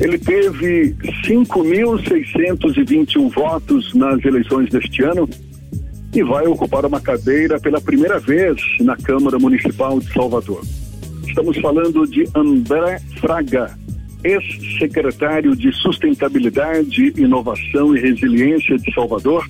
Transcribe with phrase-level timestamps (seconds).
[0.00, 0.94] Ele teve
[1.26, 5.28] 5.621 votos nas eleições deste ano
[6.14, 10.62] e vai ocupar uma cadeira pela primeira vez na Câmara Municipal de Salvador.
[11.26, 13.78] Estamos falando de André Fraga,
[14.24, 19.46] ex-secretário de Sustentabilidade, Inovação e Resiliência de Salvador,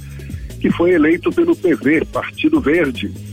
[0.60, 3.29] que foi eleito pelo PV, Partido Verde.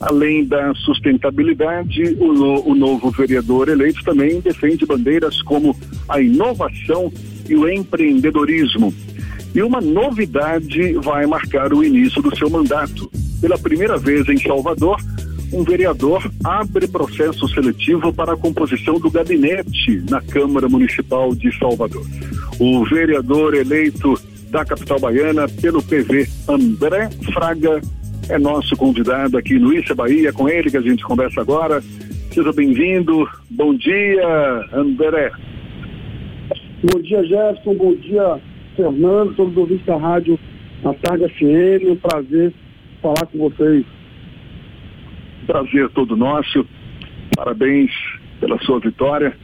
[0.00, 5.76] Além da sustentabilidade, o, no, o novo vereador eleito também defende bandeiras como
[6.08, 7.12] a inovação
[7.48, 8.92] e o empreendedorismo.
[9.54, 13.10] E uma novidade vai marcar o início do seu mandato.
[13.40, 15.00] Pela primeira vez em Salvador,
[15.52, 22.04] um vereador abre processo seletivo para a composição do gabinete na Câmara Municipal de Salvador.
[22.58, 24.14] O vereador eleito
[24.50, 27.80] da capital baiana pelo PV, André Fraga,
[28.28, 31.80] é nosso convidado aqui Issa Bahia, com ele que a gente conversa agora.
[32.32, 33.28] Seja bem-vindo.
[33.50, 35.30] Bom dia, André.
[36.82, 37.74] Bom dia, Jefferson.
[37.74, 38.40] Bom dia,
[38.76, 40.38] Fernando, todos os ouvintes da rádio
[40.82, 41.90] na Tarde FM.
[41.90, 42.52] Um prazer
[43.02, 43.84] falar com vocês.
[45.46, 46.66] Prazer todo nosso.
[47.36, 47.90] Parabéns
[48.40, 49.36] pela sua vitória.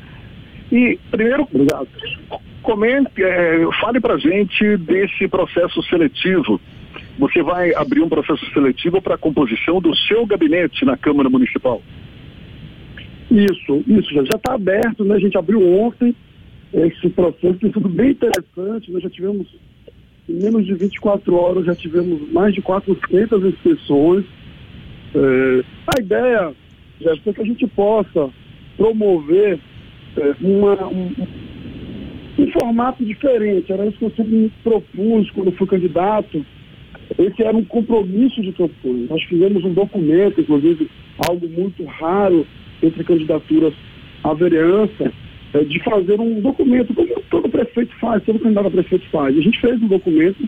[0.73, 1.89] E primeiro, Obrigado.
[2.63, 6.61] comente, é, fale para gente desse processo seletivo.
[7.21, 11.83] Você vai abrir um processo seletivo para a composição do seu gabinete na Câmara Municipal.
[13.31, 15.17] Isso, isso, já está aberto, né?
[15.17, 16.17] A gente abriu ontem
[16.73, 18.91] esse processo, tem sido bem interessante.
[18.91, 19.47] Nós já tivemos,
[20.27, 24.25] em menos de 24 horas, já tivemos mais de 400 inscrições.
[25.15, 26.55] É, a ideia,
[27.03, 28.31] já é que a gente possa
[28.79, 29.59] promover
[30.17, 31.13] é, uma, um,
[32.39, 33.71] um, formato diferente.
[33.71, 36.47] Era isso que eu sempre me propus quando fui candidato.
[37.19, 39.07] Esse era um compromisso de campanha.
[39.09, 40.89] Nós fizemos um documento, inclusive
[41.29, 42.47] algo muito raro
[42.83, 43.75] entre candidaturas
[44.23, 45.13] à vereança,
[45.53, 49.37] é, de fazer um documento, como todo prefeito faz, todo candidato a prefeito faz.
[49.37, 50.39] A gente fez um documento,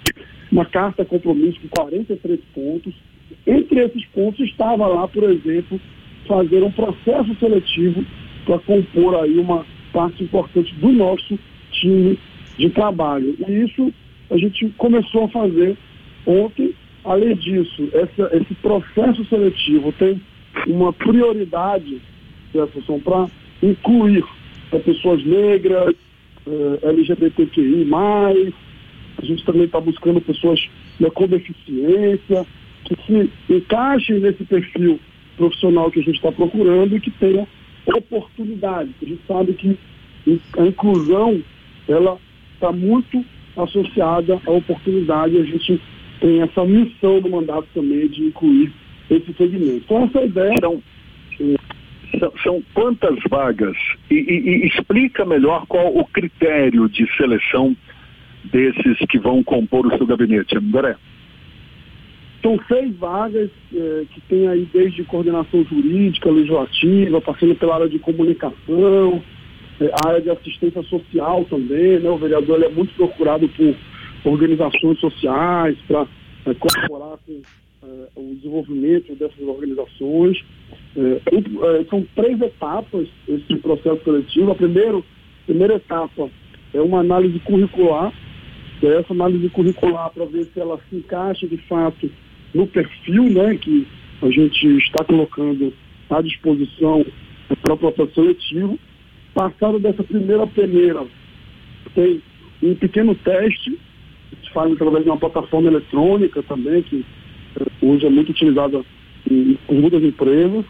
[0.51, 2.95] uma carta compromisso com 43 pontos.
[3.47, 5.81] Entre esses pontos estava lá, por exemplo,
[6.27, 8.05] fazer um processo seletivo
[8.45, 11.39] para compor aí uma parte importante do nosso
[11.73, 12.19] time
[12.57, 13.35] de trabalho.
[13.47, 13.93] E isso
[14.31, 15.77] a gente começou a fazer
[16.27, 16.75] ontem.
[17.05, 20.21] Além disso, essa, esse processo seletivo tem
[20.67, 22.01] uma prioridade,
[22.55, 23.27] Jefferson, para
[23.63, 24.25] incluir
[24.85, 25.95] pessoas negras,
[26.47, 27.89] é, LGBTQI+,
[29.19, 30.69] a gente também está buscando pessoas
[30.99, 32.47] né, com deficiência,
[32.85, 34.99] que se encaixem nesse perfil
[35.37, 37.47] profissional que a gente está procurando e que tenha
[37.87, 38.91] oportunidade.
[39.03, 39.79] A gente sabe que
[40.59, 41.43] a inclusão,
[41.89, 42.19] ela
[42.55, 43.25] está muito
[43.57, 45.37] associada à oportunidade.
[45.37, 45.81] A gente
[46.23, 48.73] tem essa missão do mandato também de incluir
[49.11, 49.83] esse segmento.
[49.85, 50.55] Então, essa ideia...
[50.57, 50.83] Então,
[52.19, 53.77] são, são quantas vagas?
[54.11, 57.77] E, e, e, explica melhor qual o critério de seleção
[58.45, 60.97] desses que vão compor o seu gabinete, André.
[62.41, 67.99] São seis vagas é, que tem aí desde coordenação jurídica, legislativa, passando pela área de
[67.99, 69.23] comunicação,
[69.81, 72.11] é, área de assistência social também, né?
[72.11, 73.75] O vereador é muito procurado por
[74.25, 76.07] organizações sociais para
[76.47, 77.43] é, colaborar com
[77.83, 80.43] é, o desenvolvimento dessas organizações.
[80.97, 81.21] É,
[81.81, 84.53] é, são três etapas esse processo seletivo.
[84.53, 85.05] A primeiro,
[85.47, 86.31] primeira etapa
[86.73, 88.13] é uma análise curricular,
[88.83, 92.11] essa análise curricular para ver se ela se encaixa de fato
[92.53, 93.87] no perfil né, que
[94.21, 95.73] a gente está colocando
[96.11, 97.05] à disposição
[97.63, 98.79] para o processo seletivo.
[99.35, 101.07] Passado dessa primeira peneira,
[101.95, 102.21] tem
[102.63, 103.79] um pequeno teste,
[104.53, 107.05] que se faz através de uma plataforma eletrônica também, que
[107.61, 108.85] eh, hoje é muito utilizada
[109.31, 110.65] em, muitas empresas.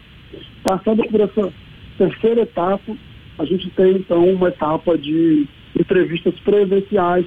[0.63, 1.53] Passando por essa
[1.97, 2.95] terceira etapa,
[3.37, 5.45] a gente tem então uma etapa de
[5.79, 7.25] entrevistas presenciais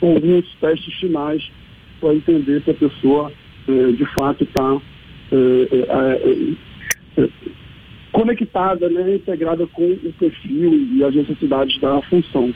[0.00, 1.50] com alguns testes finais
[2.00, 3.32] para entender se a pessoa
[3.68, 4.80] eh, de fato está
[5.32, 6.54] eh, eh,
[7.18, 7.28] eh,
[8.12, 12.52] conectada, né, integrada com o perfil e as necessidades da função.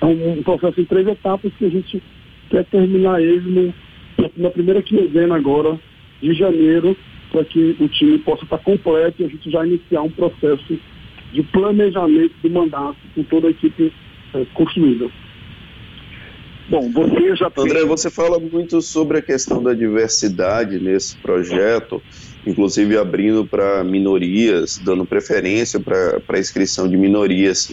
[0.00, 2.02] É um processo em três etapas que a gente
[2.50, 3.72] quer terminar ele
[4.18, 5.78] no, na primeira quinzena agora
[6.20, 6.96] de janeiro
[7.30, 10.78] para que o time possa estar completo e a gente já iniciar um processo
[11.32, 13.92] de planejamento do mandato com toda a equipe
[14.34, 15.08] é, construída.
[16.68, 22.00] Bom, você já André, você fala muito sobre a questão da diversidade nesse projeto,
[22.46, 27.68] inclusive abrindo para minorias, dando preferência para a inscrição de minorias.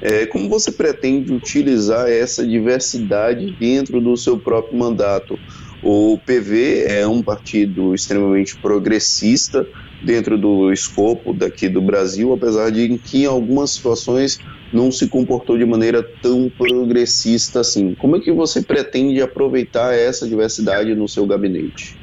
[0.00, 5.38] É, como você pretende utilizar essa diversidade dentro do seu próprio mandato?
[5.82, 9.66] O PV é um partido extremamente progressista,
[10.02, 14.38] dentro do escopo daqui do Brasil, apesar de que em algumas situações
[14.72, 17.94] não se comportou de maneira tão progressista assim.
[17.94, 21.97] Como é que você pretende aproveitar essa diversidade no seu gabinete?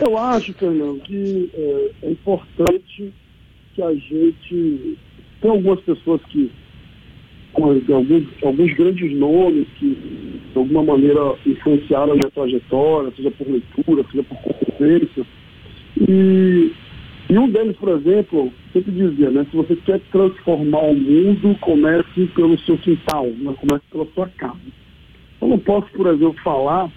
[0.00, 3.12] Eu acho, Fernando, que é, é importante
[3.74, 4.98] que a gente.
[5.40, 6.50] Tem algumas pessoas que.
[7.54, 9.94] Alguns, alguns grandes nomes que,
[10.52, 15.26] de alguma maneira, influenciaram a minha trajetória, seja por leitura, seja por conferência.
[16.00, 16.72] E,
[17.28, 19.46] e um deles, por exemplo, sempre dizia, né?
[19.50, 24.56] Se você quer transformar o mundo, comece pelo seu quintal, né, comece pela sua casa.
[25.42, 26.90] Eu não posso, por exemplo, falar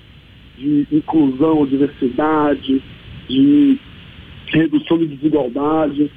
[0.58, 2.82] de inclusão, diversidade,
[3.28, 3.80] de
[4.48, 6.12] redução de desigualdade.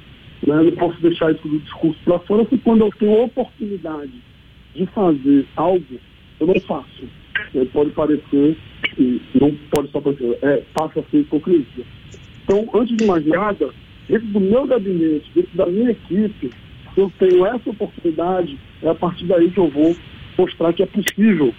[0.45, 0.63] Né?
[0.63, 4.13] Não posso deixar isso do discurso para fora, porque quando eu tenho a oportunidade
[4.75, 5.99] de fazer algo,
[6.39, 7.03] eu não faço.
[7.55, 8.57] É, pode parecer,
[9.39, 11.85] não pode só parecer, é, passa a ser hipocrisia.
[12.43, 13.69] Então, antes de mais nada,
[14.07, 16.51] dentro do meu gabinete, dentro da minha equipe,
[16.97, 19.95] eu tenho essa oportunidade, é a partir daí que eu vou
[20.37, 21.53] mostrar que é possível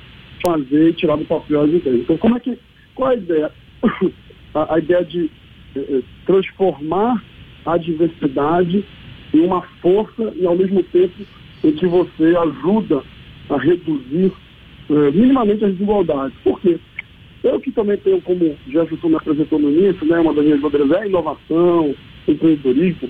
[0.44, 2.00] fazer e tirar do papel as ideias.
[2.00, 2.58] Então, como é que,
[2.94, 3.52] qual a ideia?
[4.54, 5.30] a, a ideia de
[5.76, 7.22] eh, eh, transformar
[7.64, 8.84] a diversidade
[9.32, 11.14] em uma força e, ao mesmo tempo,
[11.62, 13.02] em que você ajuda
[13.48, 14.32] a reduzir
[14.90, 16.36] eh, minimamente as desigualdades.
[16.42, 16.78] Por quê?
[17.42, 20.90] Eu que também tenho, como Jefferson me apresentou no início, né, uma das minhas bandeiras
[20.92, 21.94] é inovação,
[22.28, 23.08] empreendedorismo,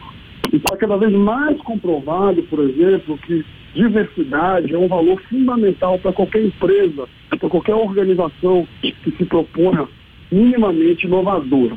[0.53, 3.45] e está cada vez mais comprovado, por exemplo, que
[3.75, 9.89] diversidade é um valor fundamental para qualquer empresa, para qualquer organização que se proponha
[10.31, 11.77] minimamente inovadora.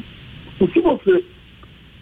[0.60, 1.24] E se você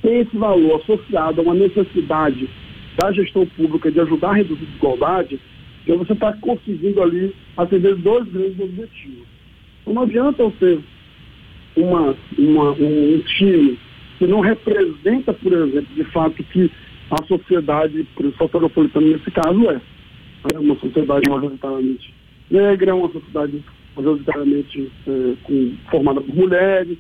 [0.01, 2.49] tem esse valor associado a uma necessidade
[2.97, 5.39] da gestão pública de ajudar a reduzir desigualdade,
[5.83, 9.27] então você está conseguindo ali atender dois grandes objetivos.
[9.81, 10.79] Então não adianta eu ter
[11.75, 13.79] uma, uma, um time
[14.17, 16.69] que não representa, por exemplo, de fato que
[17.11, 19.81] a sociedade, soteropolitana nesse caso é.
[20.53, 22.13] É uma sociedade majoritariamente
[22.49, 23.63] negra, uma sociedade
[23.95, 26.97] majoritariamente é, com, formada por mulheres.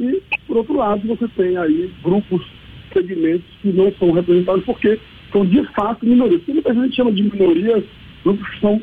[0.00, 2.44] E, por outro lado, você tem aí grupos,
[2.92, 4.98] segmentos que não são representados porque
[5.30, 6.40] são de fato minorias.
[6.40, 7.84] Porque muita gente chama de minorias
[8.24, 8.82] grupos que são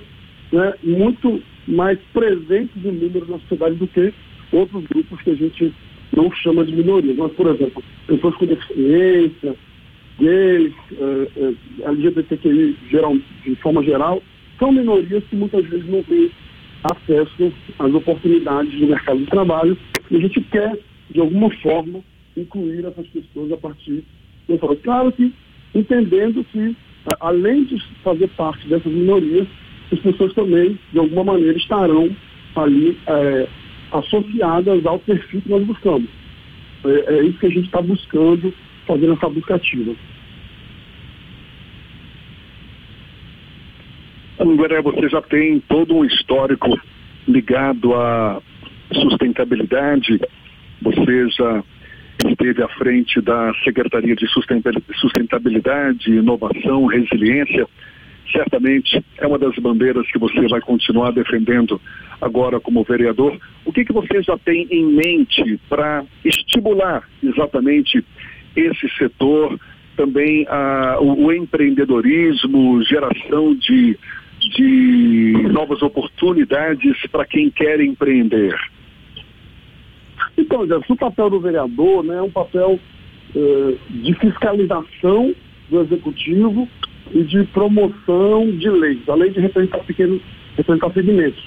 [0.51, 4.13] né, muito mais presentes em número na sociedade do que
[4.51, 5.73] outros grupos que a gente
[6.15, 7.17] não chama de minorias.
[7.17, 9.55] Mas, por exemplo, pessoas com deficiência,
[10.19, 14.21] gays, uh, uh, LGBTQI geral, de forma geral,
[14.57, 16.29] são minorias que muitas vezes não têm
[16.83, 19.77] acesso às oportunidades do mercado de trabalho
[20.11, 20.77] e a gente quer,
[21.09, 22.01] de alguma forma,
[22.35, 24.03] incluir essas pessoas a partir
[24.47, 25.33] do Claro que
[25.73, 26.75] entendendo que,
[27.19, 29.47] além de fazer parte dessas minorias,
[29.91, 32.09] as pessoas também, de alguma maneira, estarão
[32.55, 33.47] ali é,
[33.91, 36.09] associadas ao perfil que nós buscamos.
[36.85, 38.53] É, é isso que a gente está buscando,
[38.89, 39.95] fazendo essa busca ativa.
[44.39, 46.75] André, você já tem todo um histórico
[47.27, 48.41] ligado à
[48.91, 50.19] sustentabilidade.
[50.81, 51.63] Você já
[52.25, 57.67] esteve à frente da Secretaria de Sustentabilidade, Inovação, Resiliência.
[58.31, 61.79] Certamente é uma das bandeiras que você vai continuar defendendo
[62.19, 63.37] agora como vereador.
[63.65, 68.03] O que, que você já tem em mente para estimular exatamente
[68.59, 69.59] esse setor,
[69.95, 73.97] também ah, o, o empreendedorismo, geração de
[74.39, 78.55] de novas oportunidades para quem quer empreender?
[80.37, 82.79] Então, Jefferson, o papel do vereador né, é um papel
[83.35, 85.35] eh, de fiscalização
[85.69, 86.67] do executivo
[87.13, 90.21] e de promoção de leis, além de representar pequenos,
[90.55, 91.43] representar segmentos.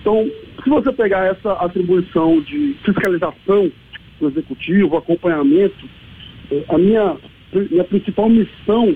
[0.00, 0.30] Então,
[0.62, 3.70] se você pegar essa atribuição de fiscalização
[4.20, 5.88] do executivo, acompanhamento,
[6.68, 7.16] a minha,
[7.70, 8.94] minha principal missão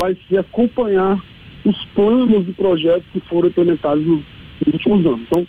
[0.00, 1.22] vai ser acompanhar
[1.64, 4.22] os planos e projetos que foram implementados nos,
[4.66, 5.20] nos últimos anos.
[5.22, 5.46] Então,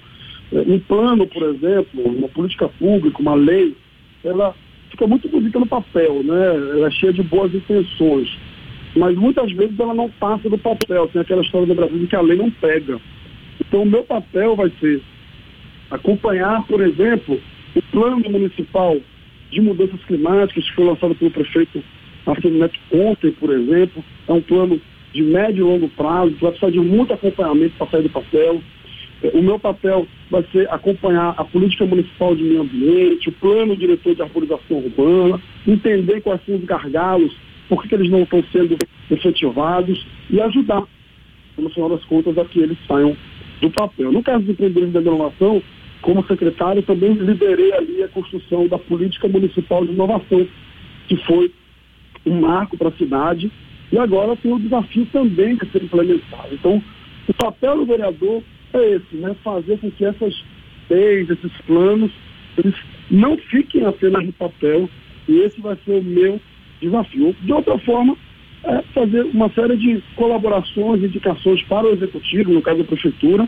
[0.54, 3.76] é, um plano, por exemplo, uma política pública, uma lei,
[4.24, 4.54] ela
[4.92, 6.56] fica muito bonita no papel, né?
[6.56, 8.30] Ela é cheia de boas intenções.
[8.96, 11.08] Mas muitas vezes ela não passa do papel.
[11.08, 13.00] Tem aquela história do Brasil que a lei não pega.
[13.60, 15.02] Então o meu papel vai ser
[15.90, 17.40] acompanhar, por exemplo,
[17.76, 18.98] o plano municipal
[19.54, 21.84] de mudanças climáticas que foi lançado pelo prefeito
[22.26, 24.04] Arthur Neto ontem, por exemplo.
[24.28, 24.80] É um plano
[25.14, 28.62] de médio e longo prazo, vai precisar de muito acompanhamento para sair do papel.
[29.22, 33.78] É, o meu papel vai ser acompanhar a política municipal de meio ambiente, o plano
[33.78, 37.32] diretor de arborização urbana, entender quais são os gargalos,
[37.70, 38.78] por que eles não estão sendo
[39.12, 40.84] efetivados e ajudar,
[41.58, 43.16] no final das contas, a que eles saiam
[43.62, 44.12] do papel.
[44.12, 45.62] No caso dos empreendedores da inovação,
[46.04, 50.46] como secretário, também liderei ali a construção da política municipal de inovação,
[51.08, 51.52] que foi
[52.26, 53.52] um marco para a cidade,
[53.92, 56.50] e agora tem o desafio também de ser implementado.
[56.54, 56.84] Então,
[57.28, 58.44] o papel do vereador
[58.74, 59.36] é esse, né?
[59.44, 60.34] fazer com que essas
[60.90, 62.12] leis, esses planos,
[62.58, 62.76] eles
[63.10, 64.90] não fiquem apenas no papel,
[65.28, 66.40] e esse vai ser o meu
[66.82, 67.36] desafio.
[67.42, 68.18] De outra forma,
[68.66, 73.48] é fazer uma série de colaborações, indicações para o executivo, no caso da prefeitura,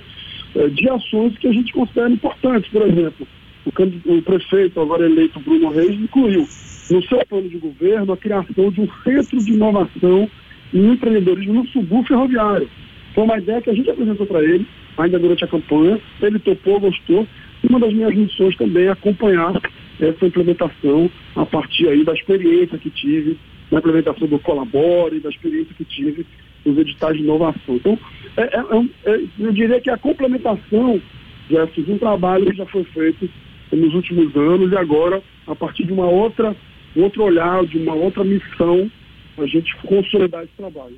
[0.73, 2.71] de ações que a gente considera importantes.
[2.71, 3.27] Por exemplo,
[3.65, 6.47] o, o prefeito agora eleito Bruno Reis incluiu
[6.89, 10.29] no seu plano de governo a criação de um centro de inovação
[10.73, 12.69] e empreendedorismo no subúrbio ferroviário.
[13.13, 16.79] Foi uma ideia que a gente apresentou para ele, ainda durante a campanha, ele topou,
[16.79, 17.27] gostou,
[17.63, 19.53] e uma das minhas missões também é acompanhar
[19.99, 23.37] essa implementação a partir aí da experiência que tive
[23.71, 26.25] na implementação do Colabore, da experiência que tive
[26.65, 27.75] nos editais de inovação.
[27.75, 27.97] Então,
[28.37, 31.01] é, é, é, é eu diria que a complementação
[31.47, 33.29] de um trabalho que já foi feito
[33.71, 36.55] nos últimos anos e agora, a partir de uma outra,
[36.95, 38.89] um outro olhar, de uma outra missão,
[39.37, 40.97] a gente consolidar esse trabalho.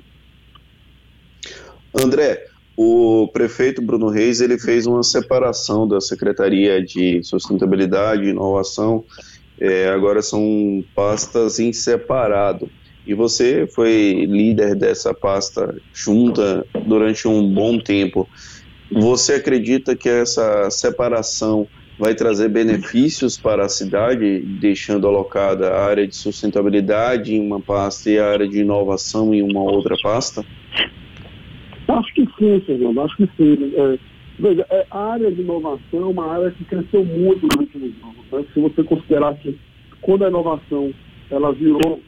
[1.94, 2.46] André,
[2.76, 9.04] o prefeito Bruno Reis ele fez uma separação da Secretaria de Sustentabilidade e Inovação,
[9.60, 12.70] é, agora são pastas em separado.
[13.08, 18.28] E você foi líder dessa pasta junta durante um bom tempo.
[18.92, 21.66] Você acredita que essa separação
[21.98, 28.10] vai trazer benefícios para a cidade, deixando alocada a área de sustentabilidade em uma pasta
[28.10, 30.44] e a área de inovação em uma outra pasta?
[31.88, 33.72] Acho que sim, Fernando, acho que sim.
[33.74, 33.98] É,
[34.38, 38.26] veja, é, a área de inovação é uma área que cresceu muito nos últimos anos.
[38.30, 38.44] Né?
[38.52, 39.58] Se você considerar que
[40.02, 40.92] quando a inovação
[41.30, 42.00] ela virou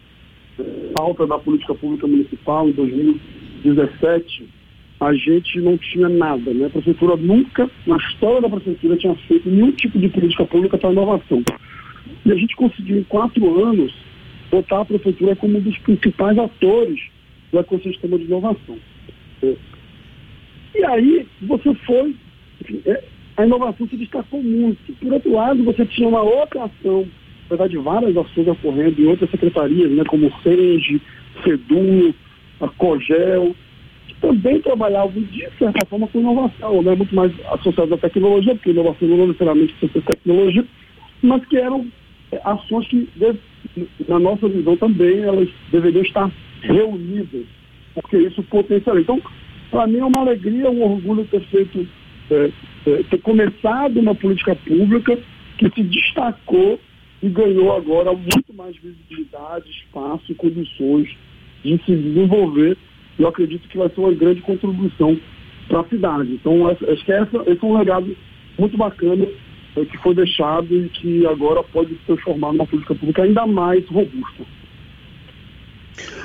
[0.60, 4.48] é, alta da política pública municipal em 2017,
[5.00, 6.52] a gente não tinha nada.
[6.52, 6.66] Né?
[6.66, 10.92] A prefeitura nunca, na história da prefeitura, tinha feito nenhum tipo de política pública para
[10.92, 11.42] inovação.
[12.24, 13.94] E a gente conseguiu, em quatro anos,
[14.50, 17.00] botar a prefeitura como um dos principais atores
[17.50, 18.78] do ecossistema de inovação.
[20.74, 22.14] E aí você foi,
[22.60, 23.02] enfim, é,
[23.36, 24.92] a inovação se destacou muito.
[24.94, 27.08] Por outro lado, você tinha uma outra ação,
[27.50, 31.00] na verdade várias ações ocorrendo em outras secretarias, né, como SENGE,
[31.42, 32.14] SEDU,
[32.60, 33.54] a COGEL,
[34.06, 38.70] que também trabalhavam de certa forma com inovação, né, muito mais associadas à tecnologia, porque
[38.70, 40.64] inovação não necessariamente precisa ser tecnologia,
[41.22, 41.86] mas que eram
[42.30, 43.08] é, ações que,
[44.08, 46.30] na nossa visão também, elas deveriam estar
[46.62, 47.46] reunidas
[47.94, 49.02] porque isso potencializa.
[49.02, 49.22] Então,
[49.70, 51.86] para mim é uma alegria, um orgulho ter feito,
[52.30, 52.50] é,
[52.86, 55.18] é, ter começado uma política pública
[55.58, 56.80] que se destacou
[57.22, 61.08] e ganhou agora muito mais visibilidade, espaço e condições
[61.62, 62.76] de se desenvolver.
[63.18, 65.18] Eu acredito que vai ser uma grande contribuição
[65.68, 66.32] para a cidade.
[66.32, 68.16] Então, acho que essa, esse é um legado
[68.58, 69.26] muito bacana
[69.76, 73.86] é, que foi deixado e que agora pode se transformar numa política pública ainda mais
[73.86, 74.44] robusta.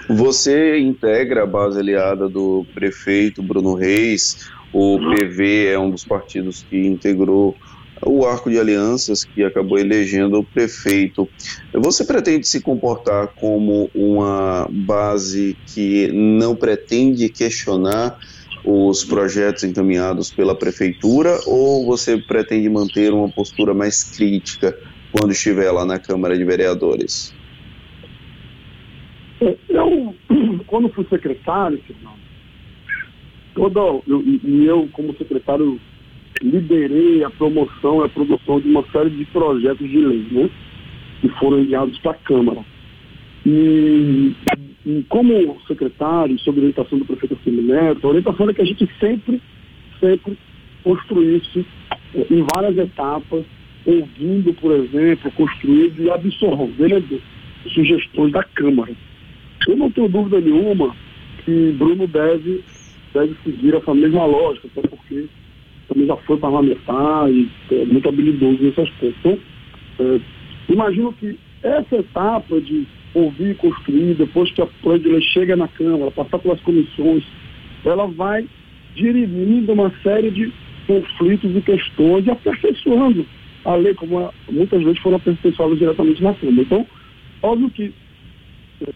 [0.09, 4.49] Você integra a base aliada do prefeito Bruno Reis.
[4.71, 7.55] O PV é um dos partidos que integrou
[8.01, 11.29] o arco de alianças que acabou elegendo o prefeito.
[11.73, 18.17] Você pretende se comportar como uma base que não pretende questionar
[18.63, 24.77] os projetos encaminhados pela prefeitura ou você pretende manter uma postura mais crítica
[25.11, 27.33] quando estiver lá na Câmara de Vereadores?
[29.39, 30.15] Eu,
[30.65, 31.79] quando fui secretário,
[33.53, 35.79] toda, eu, e eu, como secretário,
[36.41, 40.49] liderei a promoção e a produção de uma série de projetos de lei, né?
[41.21, 42.65] Que foram enviados para a Câmara.
[43.45, 44.33] E,
[44.85, 49.41] e, como secretário, sob orientação do prefeito Semineto, a orientação é que a gente sempre,
[49.99, 50.37] sempre
[50.83, 51.65] construísse
[52.15, 53.45] eh, em várias etapas,
[53.85, 57.21] ouvindo, por exemplo, construindo e absorvendo
[57.69, 58.93] sugestões da Câmara.
[59.67, 60.95] Eu não tenho dúvida nenhuma
[61.43, 62.63] que Bruno deve,
[63.13, 65.27] deve seguir essa mesma lógica, até porque
[65.87, 69.17] também já foi parlamentar e é muito habilidoso nesse aspecto.
[69.19, 69.39] Então,
[69.99, 70.19] é,
[70.69, 76.11] imagino que essa etapa de ouvir e construir, depois que a plano chega na Câmara,
[76.11, 77.23] passar pelas comissões,
[77.83, 78.45] ela vai
[78.95, 80.51] dirimindo uma série de
[80.87, 83.25] conflitos e questões e aperfeiçoando
[83.63, 86.61] a lei, como muitas vezes foram aperfeiçoadas diretamente na Câmara.
[86.61, 86.87] Então,
[87.41, 87.93] óbvio que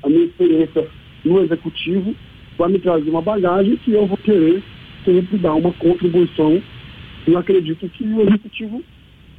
[0.03, 0.87] a minha experiência
[1.23, 2.15] no executivo
[2.57, 4.61] vai me trazer uma bagagem que eu vou querer
[5.05, 6.61] sempre dar uma contribuição
[7.27, 8.83] e acredito que o executivo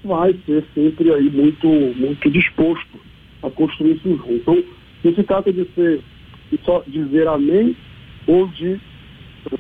[0.05, 3.01] vai ser sempre aí muito, muito disposto
[3.43, 4.35] a construir isso junto.
[4.35, 4.65] Então,
[5.05, 6.01] não se trata de ser
[6.51, 7.77] de só dizer amém
[8.27, 8.81] ou de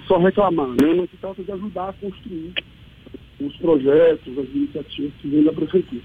[0.06, 0.94] só reclamar, né?
[0.94, 2.52] Não se trata de ajudar a construir
[3.40, 6.02] os projetos, as iniciativas que vêm da prefeitura.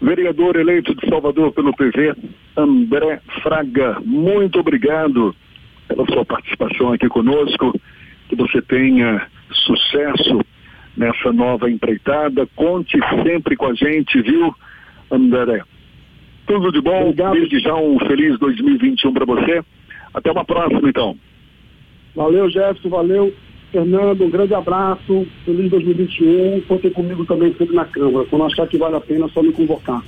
[0.00, 2.14] Vereador eleito de Salvador pelo PV,
[2.56, 5.34] André Fraga, muito obrigado
[5.88, 7.78] pela sua participação aqui conosco.
[8.34, 10.40] Que você tenha sucesso
[10.96, 12.48] nessa nova empreitada.
[12.56, 14.52] Conte sempre com a gente, viu,
[15.08, 15.62] André?
[16.44, 17.10] Tudo de bom.
[17.10, 17.34] Obrigado.
[17.34, 19.62] Desde já um feliz 2021 para você.
[20.12, 21.16] Até uma próxima, então.
[22.14, 22.88] Valeu, Jefferson.
[22.88, 23.32] Valeu,
[23.70, 24.24] Fernando.
[24.24, 25.26] Um grande abraço.
[25.44, 26.60] Feliz 2021.
[26.62, 28.26] Contem comigo também sempre na Câmara.
[28.26, 30.02] Quando achar que vale a pena, é só me convocar.